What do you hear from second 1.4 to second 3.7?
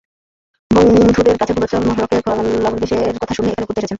পূর্বাচল মহাসড়কের খোলামেলা পরিবেশের কথা শুনে এখানে